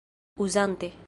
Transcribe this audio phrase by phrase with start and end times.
[0.39, 0.93] uzante